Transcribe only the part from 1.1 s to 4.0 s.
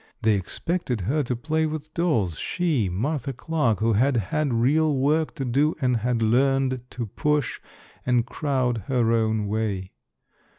to play with dolls, she, Martha Clarke, who